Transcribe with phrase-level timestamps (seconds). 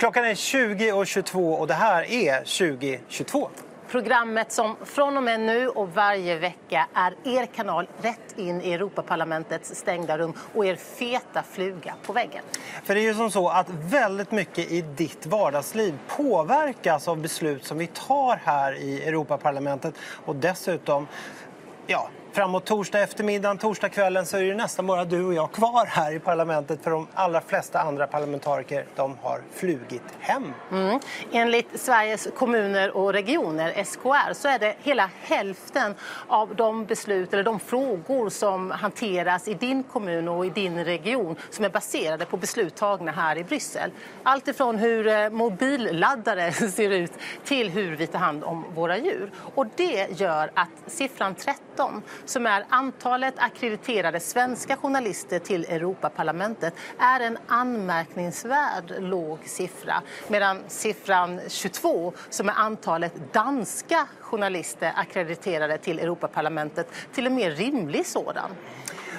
[0.00, 3.50] Klockan är 20.22 och det här är 2022.
[3.90, 8.72] Programmet som från och med nu och varje vecka är er kanal rätt in i
[8.72, 12.44] Europaparlamentets stängda rum och er feta fluga på väggen.
[12.84, 17.64] För det är ju som så att väldigt mycket i ditt vardagsliv påverkas av beslut
[17.64, 19.94] som vi tar här i Europaparlamentet
[20.24, 21.06] och dessutom
[21.86, 25.86] ja, framåt torsdag eftermiddag, torsdag kvällen så är det nästan bara du och jag kvar
[25.86, 30.52] här i parlamentet för de allra flesta andra parlamentariker de har flugit hem.
[30.70, 31.00] Mm.
[31.32, 35.94] Enligt Sveriges kommuner och regioner, SKR, så är det hela hälften
[36.26, 41.36] av de beslut eller de frågor som hanteras i din kommun och i din region
[41.50, 43.90] som är baserade på beslut tagna här i Bryssel.
[44.22, 47.12] Allt ifrån hur eh, mobilladdare ser ut
[47.44, 49.30] till hur vi tar hand om våra djur.
[49.54, 51.34] Och det gör att siffran
[51.80, 60.02] 13 som är antalet akkrediterade svenska journalister till Europaparlamentet är en anmärkningsvärd låg siffra.
[60.28, 68.06] Medan siffran 22, som är antalet danska journalister akkrediterade till Europaparlamentet, till en mer rimlig
[68.06, 68.50] sådan.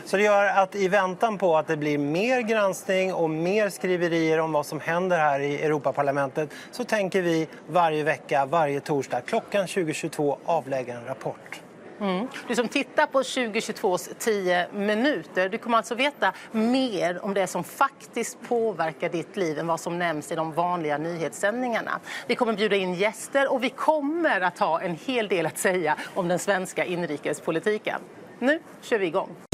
[0.05, 4.39] Så det gör att i väntan på att det blir mer granskning och mer skriverier
[4.39, 9.67] om vad som händer här i Europaparlamentet så tänker vi varje vecka, varje torsdag klockan
[9.67, 11.61] 2022 avlägga en rapport.
[12.01, 12.27] Mm.
[12.47, 17.63] Du som tittar på 2022s 10 minuter, du kommer alltså veta mer om det som
[17.63, 21.99] faktiskt påverkar ditt liv än vad som nämns i de vanliga nyhetssändningarna.
[22.27, 25.97] Vi kommer bjuda in gäster och vi kommer att ha en hel del att säga
[26.15, 28.01] om den svenska inrikespolitiken.
[28.39, 29.50] Nu kör vi igång.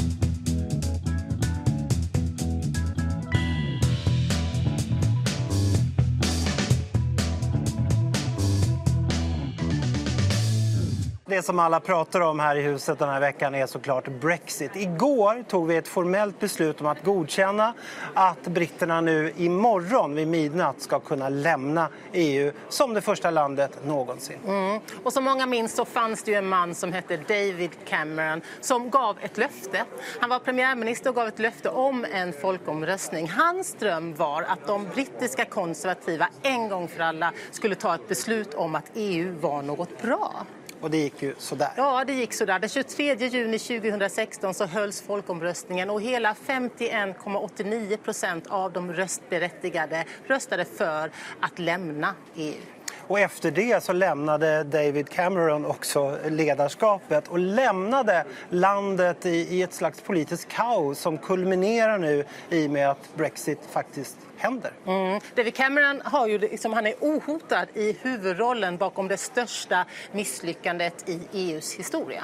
[11.37, 14.75] Det som alla pratar om här i huset den här veckan är såklart Brexit.
[14.75, 17.73] Igår tog vi ett formellt beslut om att godkänna
[18.13, 24.37] att britterna nu imorgon vid midnatt ska kunna lämna EU som det första landet någonsin.
[24.47, 24.79] Mm.
[25.03, 28.89] Och som många minns så fanns det ju en man som hette David Cameron som
[28.89, 29.85] gav ett löfte.
[30.19, 33.29] Han var premiärminister och gav ett löfte om en folkomröstning.
[33.29, 38.53] Hans dröm var att de brittiska konservativa en gång för alla skulle ta ett beslut
[38.53, 40.45] om att EU var något bra.
[40.81, 41.69] Och det gick ju sådär.
[41.77, 42.59] Ja, det gick sådär.
[42.59, 50.65] Den 23 juni 2016 så hölls folkomröstningen och hela 51,89 procent av de röstberättigade röstade
[50.65, 52.61] för att lämna EU.
[53.07, 59.73] Och efter det så lämnade David Cameron också ledarskapet och lämnade landet i, i ett
[59.73, 64.71] slags politiskt kaos som kulminerar nu i och med att Brexit faktiskt händer.
[64.85, 65.19] Mm.
[65.35, 71.19] David Cameron har ju, liksom, han är ohotad i huvudrollen bakom det största misslyckandet i
[71.33, 72.23] EUs historia.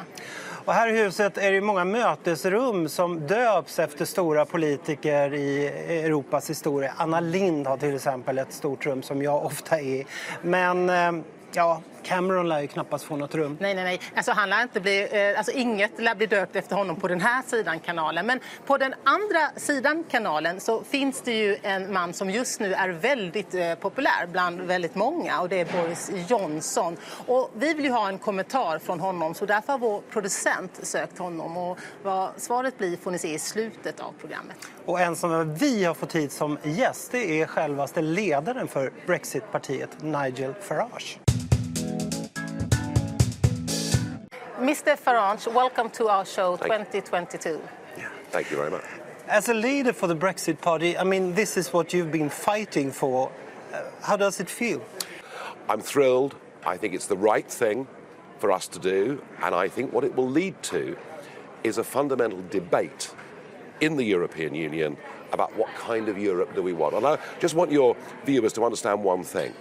[0.66, 6.50] Och här i huset är det många mötesrum som döps efter stora politiker i Europas
[6.50, 6.94] historia.
[6.98, 10.06] Anna Lind har till exempel ett stort rum som jag ofta är i.
[10.42, 11.12] Men eh,
[11.56, 13.58] ja, Cameron lär ju knappast få något rum.
[13.60, 14.00] Nej, nej, nej.
[14.16, 17.22] Alltså, han lär inte bli, eh, alltså, inget lär bli döpt efter honom på den
[17.22, 18.26] här sidan kanalen.
[18.26, 22.74] Men på den andra sidan kanalen så finns det ju en man som just nu
[22.74, 26.98] är väldigt eh, populär bland väldigt många och det är Boris Johnson.
[27.28, 31.18] Och vi vill ju ha en kommentar från honom så därför har vår producent sökt
[31.18, 31.58] honom.
[31.58, 34.58] Och vad svaret blir får ni se i slutet av programmet.
[34.86, 39.90] Och en som vi har fått hit som gäst det är självaste ledaren för Brexitpartiet,
[40.02, 41.20] Nigel Farage.
[44.64, 44.98] Mr.
[44.98, 47.62] Farage, welcome to our show 2022.
[47.98, 48.86] Yeah, thank you very much.
[49.28, 52.90] As a leader for the Brexit Party, I mean, this is what you've been fighting
[52.90, 53.30] for.
[53.74, 54.82] Uh, how does it feel?
[55.68, 56.36] I'm thrilled.
[56.66, 57.88] I think it's the right thing
[58.40, 60.96] for us to do, and I think what it will lead to
[61.66, 63.14] is a fundamental debate
[63.82, 64.96] in the European Union
[65.34, 66.96] about what kind of Europe do we want.
[66.96, 69.54] And I just want your viewers to understand one thing.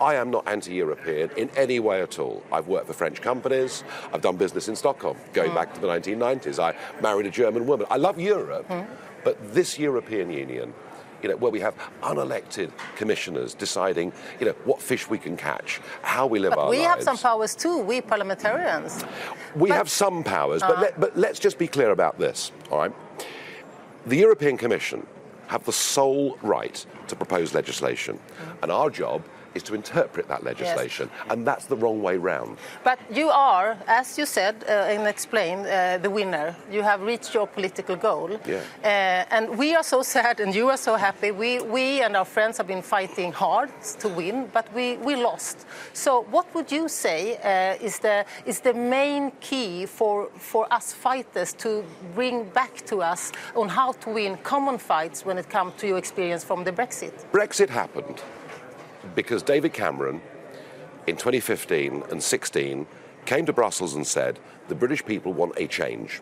[0.00, 2.42] I am not anti European in any way at all.
[2.50, 5.54] I've worked for French companies, I've done business in Stockholm going mm.
[5.54, 6.58] back to the 1990s.
[6.58, 7.86] I married a German woman.
[7.90, 8.86] I love Europe, mm.
[9.24, 10.72] but this European Union,
[11.22, 15.80] you know, where we have unelected commissioners deciding, you know, what fish we can catch,
[16.02, 16.86] how we live but our we lives.
[16.86, 19.04] We have some powers too, we parliamentarians.
[19.54, 22.52] We but, have some powers, uh, but, let, but let's just be clear about this,
[22.70, 22.92] all right?
[24.06, 25.06] The European Commission
[25.48, 28.62] have the sole right to propose legislation, mm.
[28.62, 29.22] and our job
[29.54, 31.26] is to interpret that legislation, yes.
[31.30, 32.56] and that's the wrong way round.
[32.84, 36.56] But you are, as you said uh, and explained, uh, the winner.
[36.70, 38.30] You have reached your political goal.
[38.46, 38.60] Yeah.
[38.82, 41.30] Uh, and we are so sad, and you are so happy.
[41.30, 45.66] We, we and our friends have been fighting hard to win, but we, we lost.
[45.92, 50.92] So, what would you say uh, is, the, is the main key for, for us
[50.92, 55.74] fighters to bring back to us on how to win common fights when it comes
[55.78, 57.12] to your experience from the Brexit?
[57.32, 58.22] Brexit happened
[59.14, 60.20] because David Cameron
[61.06, 62.86] in 2015 and 16
[63.26, 64.38] came to Brussels and said,
[64.68, 66.20] the British people want a change.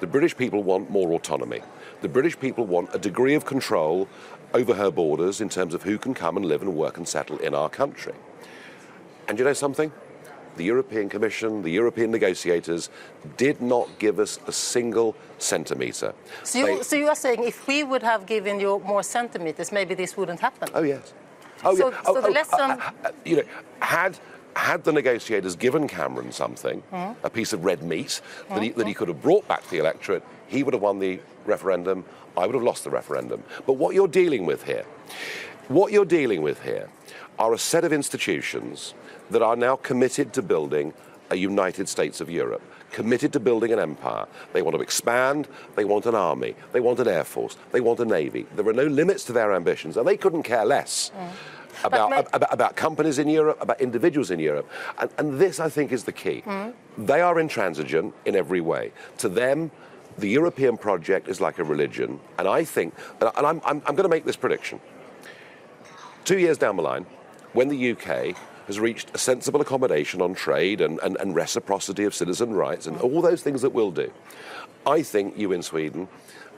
[0.00, 1.62] The British people want more autonomy.
[2.02, 4.08] The British people want a degree of control
[4.54, 7.38] over her borders in terms of who can come and live and work and settle
[7.38, 8.14] in our country.
[9.26, 9.92] And you know something?
[10.56, 12.90] The European Commission, the European negotiators
[13.36, 16.14] did not give us a single centimetre.
[16.44, 19.94] So you, so you are saying if we would have given you more centimeters, maybe
[19.94, 20.68] this wouldn't happen?
[20.74, 21.12] Oh yes.
[21.64, 22.02] Oh So- yeah.
[22.02, 23.42] so oh, the oh, lesson- uh, uh, you know,
[23.80, 24.18] had
[24.56, 27.12] had the negotiators given Cameron something, Hmm.
[27.22, 29.78] a piece of red meat that he, that he could have brought back to the
[29.78, 32.04] electorate, he would have won the referendum.
[32.36, 33.44] I would have lost the referendum.
[33.66, 34.84] But what you're dealing with here,
[35.68, 36.88] what you're dealing with here,
[37.38, 38.94] are a set of institutions
[39.30, 40.92] that are now committed to building
[41.30, 42.62] a United States of Europe,
[42.92, 44.26] committed to building an empire.
[44.52, 48.00] They want to expand, they want an army, they want an air force, they want
[48.00, 48.46] a navy.
[48.54, 51.10] There are no limits to their ambitions, and they couldn't care less.
[51.84, 54.68] About, about, about companies in Europe, about individuals in Europe.
[54.98, 56.40] And, and this, I think, is the key.
[56.40, 56.70] Hmm?
[56.96, 58.90] They are intransigent in every way.
[59.18, 59.70] To them,
[60.18, 62.18] the European project is like a religion.
[62.36, 64.80] And I think, and I'm, I'm, I'm going to make this prediction.
[66.24, 67.06] Two years down the line,
[67.52, 68.36] when the UK
[68.68, 73.00] has reached a sensible accommodation on trade and, and, and reciprocity of citizen rights and
[73.00, 74.12] all those things that we'll do,
[74.86, 76.06] I think you in Sweden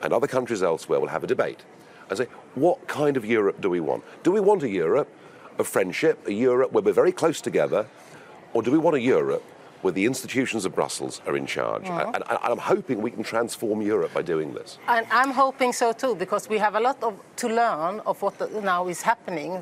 [0.02, 1.64] and other countries elsewhere will have a debate
[2.08, 2.26] and say,
[2.56, 4.02] what kind of Europe do we want?
[4.24, 5.08] Do we want a Europe
[5.58, 7.86] of friendship, a Europe where we're very close together,
[8.54, 9.44] or do we want a Europe
[9.82, 11.84] where the institutions of Brussels are in charge?
[11.88, 14.78] And, and, and I'm hoping we can transform Europe by doing this.
[14.88, 18.38] And I'm hoping so too, because we have a lot of, to learn of what
[18.38, 19.56] the, now is happening,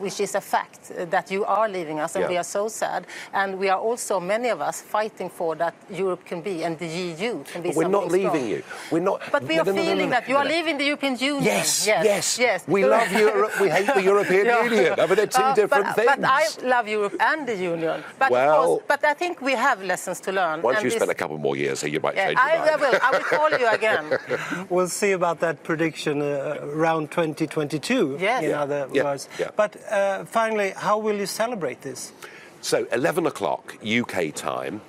[0.00, 2.28] which is a fact uh, that you are leaving us, and Yeah.
[2.30, 3.06] we are so sad.
[3.32, 6.86] And we are also, many of us, fighting for that Europe can be, and the
[6.86, 8.48] EU can be But we're not leaving strong.
[8.48, 8.62] you.
[8.90, 9.20] We're not.
[9.32, 11.44] But we No, are no, no, feeling that you are leaving the European Union.
[11.44, 12.38] Yes, yes, yes.
[12.38, 12.64] yes.
[12.68, 13.52] We love Europe.
[13.60, 14.64] We hate the European Yeah.
[14.64, 14.92] Union.
[15.00, 16.08] I mean, they're two Uh, different but, things.
[16.16, 16.42] But I
[16.74, 18.02] love Europe and the Union.
[18.18, 20.60] But, of Well- course, but I think we have lessons to learn.
[20.62, 22.48] Once and you this- spend a couple more years here, you might Yeah, change your
[22.48, 22.70] I, mind.
[22.70, 22.98] I will.
[23.06, 24.04] I will call you again.
[24.74, 28.42] We'll see about that prediction uh, around 2022, Yes.
[28.42, 29.28] in Yeah, other yeah, words.
[29.38, 29.50] yeah.
[29.56, 32.12] But uh, finally, how will you celebrate this?
[32.60, 34.80] So, 11 o'clock UK time,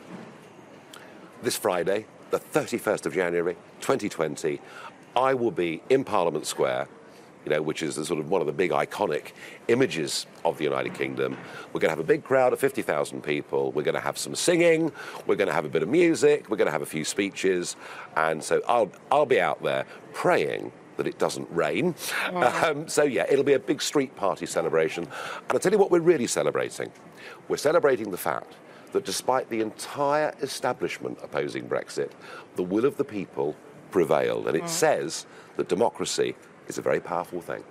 [1.41, 4.59] this Friday, the 31st of January, 2020,
[5.15, 6.87] I will be in Parliament Square,
[7.45, 9.31] you know, which is the sort of one of the big iconic
[9.67, 11.37] images of the United Kingdom.
[11.73, 13.71] We're going to have a big crowd of 50,000 people.
[13.71, 14.91] We're going to have some singing.
[15.27, 16.49] We're going to have a bit of music.
[16.49, 17.75] We're going to have a few speeches.
[18.15, 21.95] And so I'll, I'll be out there praying that it doesn't rain.
[22.33, 25.03] Um, so, yeah, it'll be a big street party celebration.
[25.03, 26.91] And I'll tell you what we're really celebrating.
[27.47, 28.53] We're celebrating the fact
[28.91, 32.11] that despite the entire establishment opposing Brexit,
[32.55, 33.55] the will of the people
[33.91, 34.47] prevailed.
[34.47, 35.25] And it says
[35.57, 36.35] that democracy
[36.67, 37.63] is a very powerful thing.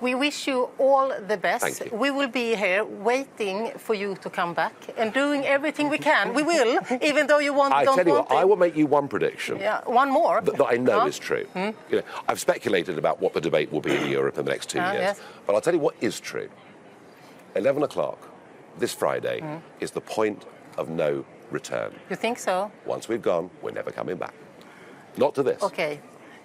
[0.00, 1.64] We wish you all the best.
[1.64, 1.96] Thank you.
[1.96, 6.34] We will be here waiting for you to come back and doing everything we can.
[6.34, 8.34] We will, even though you want, I don't tell you what, it.
[8.34, 9.58] I will make you one prediction.
[9.58, 10.40] Yeah, one more.
[10.42, 11.06] That, that I know Huh?
[11.06, 11.46] is true.
[11.54, 14.68] You know, I've speculated about what the debate will be in Europe in the next
[14.70, 15.02] two Ah, years.
[15.02, 15.20] yes.
[15.46, 16.50] But I'll tell you what is true.
[17.54, 18.18] 11 o'clock
[18.78, 19.42] this Friday
[19.80, 20.44] is the point
[20.76, 21.94] of no return.
[22.10, 22.70] You think so?
[22.84, 24.34] Once we've gone, we're never coming back.
[25.16, 25.62] Not to this.
[25.62, 26.00] Okay.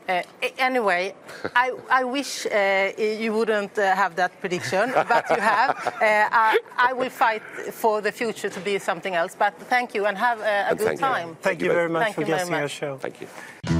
[0.09, 0.23] Uh,
[0.57, 1.13] anyway,
[1.55, 5.69] I, I wish uh, you wouldn't uh, have that prediction, but you have.
[5.99, 7.41] Uh, I, I will fight
[7.71, 9.35] for the future to be something else.
[9.35, 11.07] But thank you and have uh, a And good thank you.
[11.07, 11.37] time.
[11.41, 12.97] Thank, you you very much Thank for you guesting our show.
[12.97, 13.78] Thank you.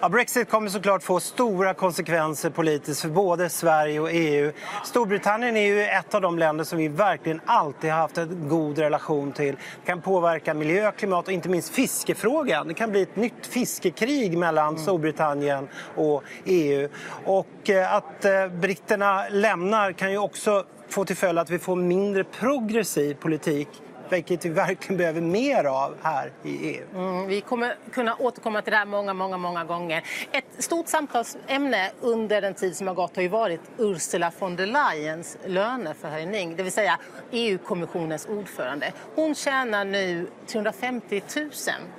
[0.00, 4.52] Ja, Brexit kommer såklart få stora konsekvenser politiskt för både Sverige och EU.
[4.84, 8.78] Storbritannien är ju ett av de länder som vi verkligen alltid har haft en god
[8.78, 9.54] relation till.
[9.54, 12.68] Det kan påverka miljö, klimat och inte minst fiskefrågan.
[12.68, 16.88] Det kan bli ett nytt fiskekrig mellan Storbritannien och EU.
[17.24, 21.76] Och eh, att eh, britterna lämnar kan ju också få till följd att vi får
[21.76, 23.68] mindre progressiv politik
[24.12, 26.84] vilket vi verkligen behöver mer av här i EU.
[26.94, 30.04] Mm, vi kommer kunna återkomma till det här många, många, många gånger.
[30.32, 34.66] Ett stort samtalsämne under den tid som har gått har ju varit Ursula von der
[34.66, 36.98] Leyens löneförhöjning, det vill säga
[37.30, 38.92] EU-kommissionens ordförande.
[39.14, 41.50] Hon tjänar nu 350 000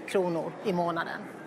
[0.07, 1.38] kronor i månaden.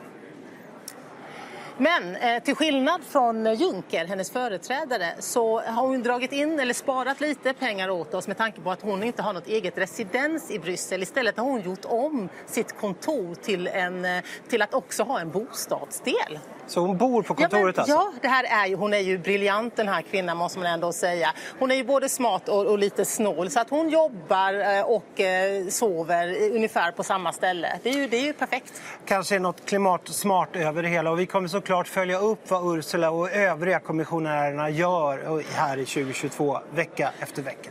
[1.79, 6.75] Men eh, till skillnad från eh, Juncker, hennes företrädare, så har hon dragit in eller
[6.75, 10.50] sparat lite pengar åt oss med tanke på att hon inte har något eget residens
[10.50, 11.02] i Bryssel.
[11.02, 15.31] Istället har hon gjort om sitt kontor till, en, eh, till att också ha en
[15.31, 16.38] bostadsdel.
[16.73, 17.95] Så hon bor på kontoret ja, men, alltså?
[17.95, 20.93] Ja, det här är ju, hon är ju briljant den här kvinnan måste man ändå
[20.93, 21.33] säga.
[21.59, 25.21] Hon är ju både smart och, och lite snål så att hon jobbar eh, och
[25.21, 27.79] eh, sover ungefär på samma ställe.
[27.83, 28.83] Det är ju, det är ju perfekt.
[29.07, 33.11] Kanske är något klimatsmart över det hela och vi kommer såklart följa upp vad Ursula
[33.11, 37.71] och övriga kommissionärerna gör här i 2022 vecka efter vecka.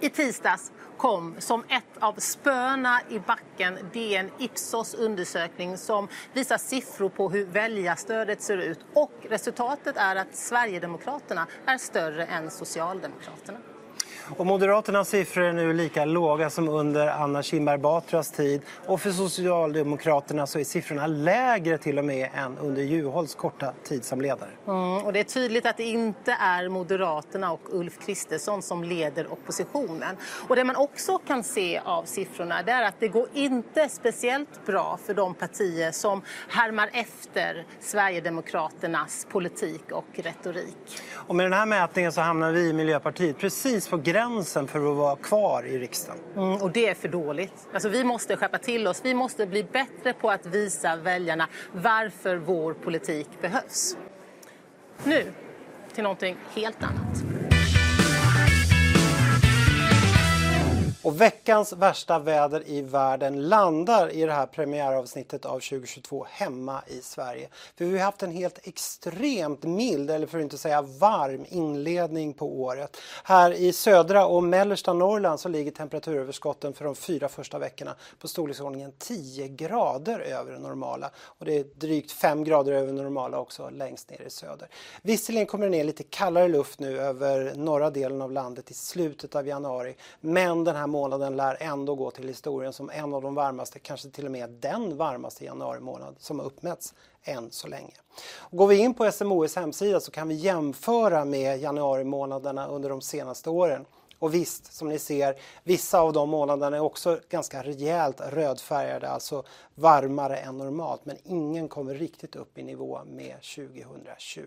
[0.00, 7.08] I tisdags kom som ett av spöna i backen DN Ipsos undersökning som visar siffror
[7.08, 8.78] på hur väljarstödet ser ut.
[8.94, 13.58] Och resultatet är att Sverigedemokraterna är större än Socialdemokraterna.
[14.36, 18.62] Och Moderaternas siffror är nu lika låga som under Anna Kinberg Batras tid.
[18.86, 24.04] Och för Socialdemokraterna så är siffrorna lägre till och med än under Juholts korta tid
[24.04, 24.50] som ledare.
[24.66, 29.32] Mm, och det är tydligt att det inte är Moderaterna och Ulf Kristersson som leder
[29.32, 30.16] oppositionen.
[30.48, 34.98] Och det man också kan se av siffrorna är att det går inte speciellt bra
[35.06, 40.76] för de partier som härmar efter Sverigedemokraternas politik och retorik.
[41.14, 44.19] Och med den här mätningen så hamnar vi i Miljöpartiet precis på gränsen
[44.66, 46.20] för att vara kvar i riksdagen.
[46.36, 47.68] Mm, och det är för dåligt.
[47.72, 49.00] Alltså, vi måste skärpa till oss.
[49.04, 53.96] Vi måste bli bättre på att visa väljarna varför vår politik behövs.
[55.04, 55.32] Nu
[55.94, 57.39] till någonting helt annat.
[61.02, 67.00] Och veckans värsta väder i världen landar i det här premiäravsnittet av 2022 hemma i
[67.00, 67.48] Sverige.
[67.76, 72.34] För vi har haft en helt extremt mild, eller för att inte säga varm, inledning
[72.34, 72.96] på året.
[73.24, 78.28] Här i södra och mellersta Norrland så ligger temperaturöverskotten för de fyra första veckorna på
[78.28, 81.10] storleksordningen 10 grader över det normala.
[81.16, 84.68] Och det är drygt 5 grader över det normala också längst ner i söder.
[85.02, 89.34] Visserligen kommer det ner lite kallare luft nu över norra delen av landet i slutet
[89.34, 89.96] av januari.
[90.20, 94.10] Men den här månaden lär ändå gå till historien som en av de varmaste, kanske
[94.10, 97.92] till och med den varmaste januari månad som har uppmätts än så länge.
[98.36, 102.88] Och går vi in på SMHIs hemsida så kan vi jämföra med januari månaderna under
[102.88, 103.86] de senaste åren.
[104.20, 105.34] Och visst, som ni ser,
[105.64, 111.04] vissa av de månaderna är också ganska rejält rödfärgade, alltså varmare än normalt.
[111.04, 114.40] Men ingen kommer riktigt upp i nivå med 2020.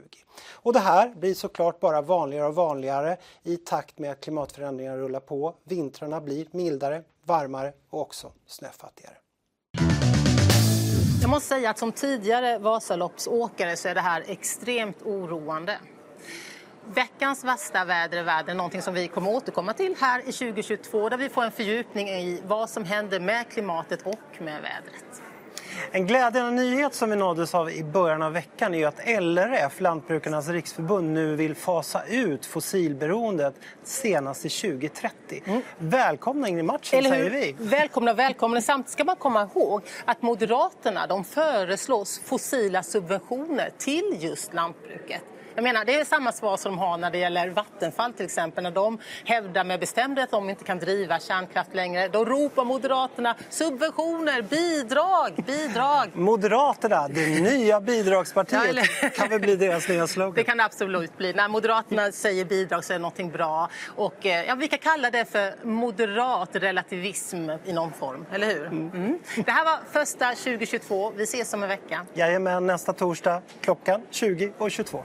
[0.52, 5.20] Och det här blir såklart bara vanligare och vanligare i takt med att klimatförändringarna rullar
[5.20, 5.56] på.
[5.64, 9.16] Vintrarna blir mildare, varmare och också snöfattigare.
[11.22, 15.80] Jag måste säga att som tidigare Vasaloppsåkare så är det här extremt oroande.
[16.88, 21.18] Veckans värsta väder i världen, någonting som vi kommer återkomma till här i 2022 där
[21.18, 25.22] vi får en fördjupning i vad som händer med klimatet och med vädret.
[25.92, 30.48] En glädjande nyhet som vi nåddes av i början av veckan är att LRF, Lantbrukarnas
[30.48, 35.44] riksförbund, nu vill fasa ut fossilberoendet senast till 2030.
[35.46, 35.62] Mm.
[35.78, 37.56] Välkomna in i matchen säger vi.
[37.60, 38.62] Välkomna, välkomna.
[38.62, 45.24] Samtidigt ska man komma ihåg att Moderaterna de föreslås fossila subventioner till just lantbruket.
[45.56, 48.64] Jag menar, det är samma svar som de har när det gäller Vattenfall till exempel.
[48.64, 52.08] När de hävdar med bestämdhet att de inte kan driva kärnkraft längre.
[52.08, 56.10] Då ropar Moderaterna subventioner, bidrag, bidrag.
[56.14, 60.34] Moderaterna, det nya bidragspartiet, kan väl bli deras nya slogan?
[60.34, 61.34] Det kan det absolut bli.
[61.34, 63.70] När Moderaterna säger bidrag så är det någonting bra.
[63.96, 68.66] Och, eh, ja, vi kan kalla det för moderat relativism i någon form, eller hur?
[68.66, 68.92] Mm.
[68.92, 69.20] Mm.
[69.46, 71.12] Det här var första 2022.
[71.16, 72.06] Vi ses om en vecka.
[72.14, 75.04] Jajamän, nästa torsdag klockan 20 och 22.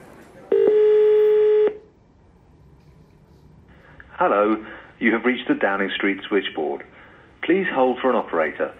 [4.19, 4.61] Hello,
[4.99, 6.85] you have reached the Downing Street switchboard.
[7.41, 8.73] Please hold for an operator.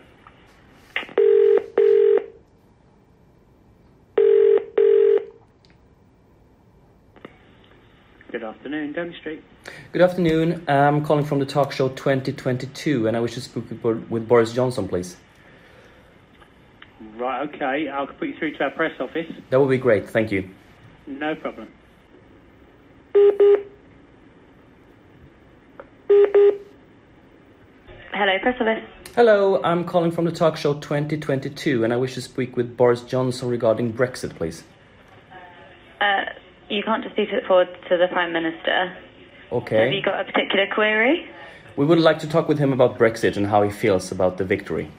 [8.30, 9.42] Good afternoon, Downing Street.
[9.94, 10.66] Good afternoon.
[10.68, 13.64] I'm calling from the talk show 2022 and I wish to speak
[14.10, 15.16] with Boris Johnson, please.
[17.16, 17.88] Right, okay.
[17.88, 19.32] I'll put you through to our press office.
[19.52, 20.10] That would be great.
[20.10, 20.50] Thank you.
[21.08, 21.70] No problem.
[28.12, 28.84] Hello, press office.
[29.16, 33.02] Hello, I'm calling from the talk show 2022 and I wish to speak with Boris
[33.02, 34.64] Johnson regarding Brexit, please.
[36.00, 36.26] Uh,
[36.70, 38.96] you can't just speak it forward to the Prime Minister.
[39.52, 39.86] Okay.
[39.86, 41.28] Have you got a particular query?
[41.76, 44.46] We would like to talk with him about Brexit and how he feels about the
[44.46, 44.92] victory.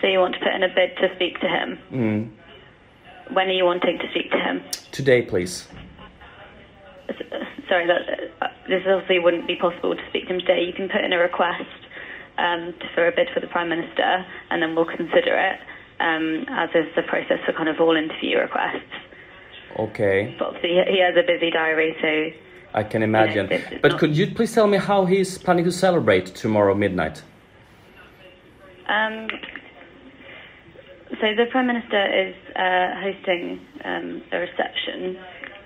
[0.00, 1.78] So you want to put in a bid to speak to him?
[1.92, 2.30] Mm.
[3.32, 4.62] When are you wanting to speak to him?
[4.92, 5.66] Today, please.
[7.68, 8.02] Sorry, that,
[8.42, 10.64] uh, this obviously wouldn't be possible to speak to him today.
[10.64, 11.64] You can put in a request
[12.38, 15.60] um, for a bid for the Prime Minister, and then we'll consider it,
[16.00, 18.94] um, as is the process for kind of all interview requests.
[19.78, 20.34] Okay.
[20.38, 22.40] But obviously, he has a busy diary, so.
[22.74, 23.48] I can imagine.
[23.50, 27.22] You know, but could you please tell me how he's planning to celebrate tomorrow midnight?
[28.88, 29.28] Um,
[31.10, 35.16] so so the Prime Minister is uh, hosting um, a reception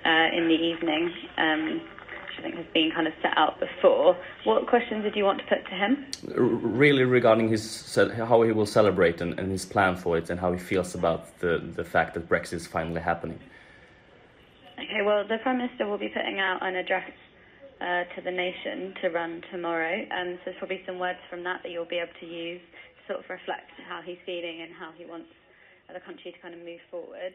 [0.05, 4.17] uh, in the evening, um, which I think has been kind of set out before.
[4.43, 6.05] What questions did you want to put to him?
[6.35, 10.39] R- really regarding his how he will celebrate and, and his plan for it and
[10.39, 13.39] how he feels about the, the fact that Brexit is finally happening.
[14.75, 17.11] Okay, well, the Prime Minister will be putting out an address
[17.81, 21.63] uh, to the nation to run tomorrow, and so there's probably some words from that
[21.63, 24.91] that you'll be able to use to sort of reflect how he's feeling and how
[24.97, 25.27] he wants
[25.93, 27.33] the country to kind of move forward.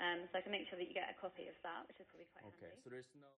[0.00, 2.06] Um, so I can make sure that you get a copy of that, which is
[2.10, 2.76] probably quite handy.
[2.84, 3.32] so there's no